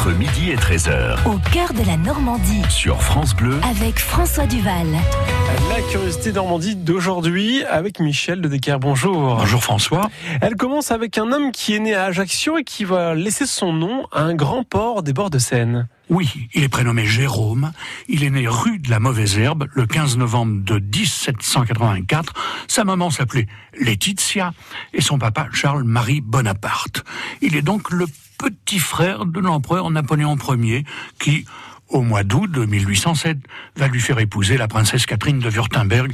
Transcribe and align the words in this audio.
entre 0.00 0.12
midi 0.12 0.50
et 0.50 0.56
13h. 0.56 1.26
Au 1.26 1.36
cœur 1.52 1.74
de 1.74 1.86
la 1.86 1.98
Normandie. 1.98 2.62
Sur 2.70 3.02
France 3.02 3.36
Bleu. 3.36 3.60
Avec 3.62 3.98
François 3.98 4.46
Duval. 4.46 4.86
La 5.68 5.82
curiosité 5.90 6.32
Normandie 6.32 6.74
d'aujourd'hui 6.74 7.62
avec 7.64 8.00
Michel 8.00 8.40
de 8.40 8.48
Decker. 8.48 8.78
Bonjour. 8.78 9.36
Bonjour 9.36 9.62
François. 9.62 10.08
Elle 10.40 10.56
commence 10.56 10.90
avec 10.90 11.18
un 11.18 11.30
homme 11.32 11.52
qui 11.52 11.74
est 11.74 11.80
né 11.80 11.94
à 11.94 12.04
Ajaccio 12.04 12.56
et 12.56 12.64
qui 12.64 12.84
va 12.84 13.14
laisser 13.14 13.44
son 13.44 13.74
nom 13.74 14.06
à 14.10 14.22
un 14.22 14.34
grand 14.34 14.64
port 14.64 15.02
des 15.02 15.12
bords 15.12 15.28
de 15.28 15.38
Seine. 15.38 15.86
Oui, 16.08 16.48
il 16.54 16.64
est 16.64 16.70
prénommé 16.70 17.04
Jérôme. 17.04 17.70
Il 18.08 18.24
est 18.24 18.30
né 18.30 18.48
rue 18.48 18.78
de 18.78 18.88
la 18.88 19.00
Mauvaise 19.00 19.38
Herbe 19.38 19.66
le 19.74 19.84
15 19.84 20.16
novembre 20.16 20.62
de 20.64 20.78
1784. 20.78 22.32
Sa 22.68 22.84
maman 22.84 23.10
s'appelait 23.10 23.48
Laetitia 23.78 24.54
et 24.94 25.02
son 25.02 25.18
papa 25.18 25.48
Charles-Marie 25.52 26.22
Bonaparte. 26.22 27.04
Il 27.42 27.54
est 27.54 27.62
donc 27.62 27.90
le 27.90 28.06
petit 28.40 28.78
frère 28.78 29.26
de 29.26 29.38
l'empereur 29.38 29.90
Napoléon 29.90 30.36
Ier 30.48 30.84
qui, 31.18 31.44
au 31.88 32.00
mois 32.00 32.22
d'août 32.22 32.50
de 32.50 32.64
1807, 32.64 33.38
va 33.76 33.88
lui 33.88 34.00
faire 34.00 34.18
épouser 34.18 34.56
la 34.56 34.66
princesse 34.66 35.04
Catherine 35.04 35.40
de 35.40 35.50
Württemberg, 35.50 36.12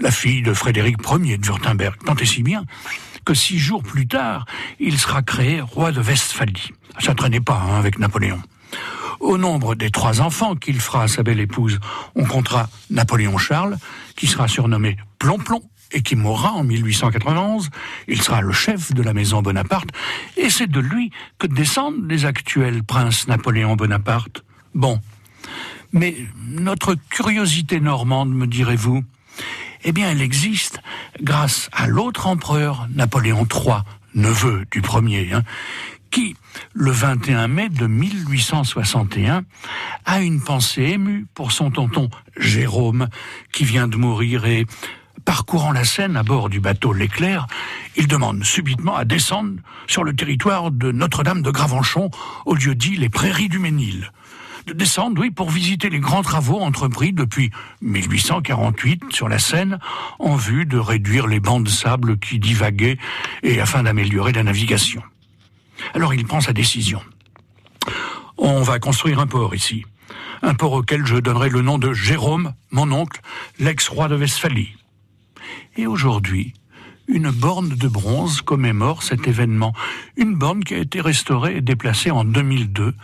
la 0.00 0.10
fille 0.10 0.42
de 0.42 0.52
Frédéric 0.52 0.96
Ier 1.08 1.38
de 1.38 1.46
Württemberg. 1.46 1.94
Tant 2.04 2.16
et 2.16 2.26
si 2.26 2.42
bien 2.42 2.64
que 3.24 3.34
six 3.34 3.58
jours 3.58 3.82
plus 3.82 4.08
tard, 4.08 4.46
il 4.80 4.98
sera 4.98 5.22
créé 5.22 5.60
roi 5.60 5.92
de 5.92 6.00
Westphalie. 6.00 6.72
Ça 6.98 7.14
traînait 7.14 7.40
pas 7.40 7.60
hein, 7.60 7.78
avec 7.78 7.98
Napoléon. 7.98 8.40
Au 9.20 9.36
nombre 9.36 9.74
des 9.74 9.90
trois 9.90 10.20
enfants 10.20 10.56
qu'il 10.56 10.80
fera 10.80 11.04
à 11.04 11.08
sa 11.08 11.22
belle 11.22 11.40
épouse, 11.40 11.78
on 12.14 12.24
comptera 12.24 12.68
Napoléon 12.90 13.38
Charles, 13.38 13.76
qui 14.16 14.26
sera 14.26 14.48
surnommé 14.48 14.96
Plomplon 15.18 15.62
et 15.92 16.02
qui 16.02 16.16
mourra 16.16 16.52
en 16.52 16.64
1891. 16.64 17.70
Il 18.06 18.22
sera 18.22 18.40
le 18.40 18.52
chef 18.52 18.92
de 18.92 19.02
la 19.02 19.14
maison 19.14 19.42
Bonaparte, 19.42 19.90
et 20.36 20.50
c'est 20.50 20.70
de 20.70 20.80
lui 20.80 21.10
que 21.38 21.46
descendent 21.46 22.08
les 22.08 22.24
actuels 22.24 22.82
princes 22.82 23.28
Napoléon 23.28 23.76
Bonaparte. 23.76 24.44
Bon. 24.74 25.00
Mais 25.92 26.14
notre 26.46 26.96
curiosité 27.08 27.80
normande, 27.80 28.30
me 28.30 28.46
direz-vous, 28.46 29.02
eh 29.84 29.92
bien, 29.92 30.10
elle 30.10 30.20
existe 30.20 30.80
grâce 31.22 31.70
à 31.72 31.86
l'autre 31.86 32.26
empereur, 32.26 32.88
Napoléon 32.94 33.46
III, 33.50 33.78
neveu 34.14 34.66
du 34.70 34.82
premier, 34.82 35.32
hein, 35.32 35.44
qui, 36.10 36.36
le 36.72 36.90
21 36.90 37.48
mai 37.48 37.68
de 37.68 37.86
1861, 37.86 39.44
a 40.04 40.20
une 40.20 40.40
pensée 40.40 40.82
émue 40.82 41.26
pour 41.34 41.52
son 41.52 41.70
tonton 41.70 42.10
Jérôme, 42.36 43.08
qui 43.52 43.64
vient 43.64 43.88
de 43.88 43.96
mourir 43.96 44.46
et, 44.46 44.66
parcourant 45.24 45.72
la 45.72 45.84
Seine 45.84 46.16
à 46.16 46.22
bord 46.22 46.48
du 46.48 46.60
bateau 46.60 46.92
L'Éclair, 46.92 47.46
il 47.96 48.08
demande 48.08 48.44
subitement 48.44 48.96
à 48.96 49.04
descendre 49.04 49.60
sur 49.86 50.04
le 50.04 50.14
territoire 50.14 50.70
de 50.70 50.92
Notre-Dame 50.92 51.42
de 51.42 51.50
Gravenchon, 51.50 52.10
au 52.46 52.54
lieu 52.54 52.74
dit 52.74 52.96
les 52.96 53.08
Prairies 53.08 53.48
du 53.48 53.58
Ménil 53.58 54.10
de 54.68 54.74
descendre, 54.74 55.20
oui, 55.22 55.30
pour 55.30 55.50
visiter 55.50 55.88
les 55.88 55.98
grands 55.98 56.22
travaux 56.22 56.60
entrepris 56.60 57.12
depuis 57.12 57.50
1848 57.80 59.04
sur 59.10 59.28
la 59.28 59.38
Seine 59.38 59.78
en 60.18 60.36
vue 60.36 60.66
de 60.66 60.78
réduire 60.78 61.26
les 61.26 61.40
bancs 61.40 61.64
de 61.64 61.70
sable 61.70 62.18
qui 62.18 62.38
divaguaient 62.38 62.98
et 63.42 63.60
afin 63.60 63.82
d'améliorer 63.82 64.32
la 64.32 64.42
navigation. 64.42 65.02
Alors 65.94 66.12
il 66.12 66.26
prend 66.26 66.40
sa 66.40 66.52
décision. 66.52 67.00
On 68.36 68.62
va 68.62 68.78
construire 68.78 69.20
un 69.20 69.26
port 69.26 69.54
ici. 69.54 69.84
Un 70.42 70.54
port 70.54 70.72
auquel 70.72 71.06
je 71.06 71.16
donnerai 71.16 71.48
le 71.48 71.62
nom 71.62 71.78
de 71.78 71.92
Jérôme, 71.92 72.52
mon 72.70 72.92
oncle, 72.92 73.20
l'ex-roi 73.58 74.08
de 74.08 74.16
Westphalie. 74.16 74.76
Et 75.78 75.86
aujourd'hui, 75.86 76.54
une 77.06 77.30
borne 77.30 77.68
de 77.68 77.86
bronze 77.86 78.42
commémore 78.42 79.04
cet 79.04 79.28
événement. 79.28 79.72
Une 80.16 80.34
borne 80.34 80.64
qui 80.64 80.74
a 80.74 80.78
été 80.78 81.00
restaurée 81.00 81.56
et 81.56 81.60
déplacée 81.60 82.10
en 82.10 82.24
2002 82.24 82.94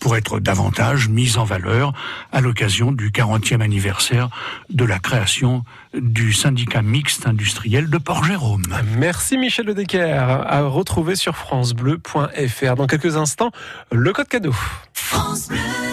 pour 0.00 0.16
être 0.16 0.40
davantage 0.40 1.10
mise 1.10 1.36
en 1.36 1.44
valeur 1.44 1.92
à 2.32 2.40
l'occasion 2.40 2.90
du 2.90 3.10
40e 3.10 3.60
anniversaire 3.60 4.30
de 4.70 4.86
la 4.86 4.98
création 4.98 5.62
du 5.94 6.32
syndicat 6.32 6.80
mixte 6.80 7.26
industriel 7.26 7.90
de 7.90 7.98
Port-Jérôme. 7.98 8.64
Merci 8.96 9.36
Michel 9.36 9.66
de 9.66 9.74
Decker, 9.74 10.18
à 10.18 10.62
retrouver 10.62 11.14
sur 11.16 11.36
francebleu.fr. 11.36 12.74
Dans 12.76 12.86
quelques 12.86 13.18
instants, 13.18 13.52
le 13.92 14.10
code 14.14 14.28
cadeau. 14.28 14.54
France 14.94 15.48
Bleu. 15.48 15.91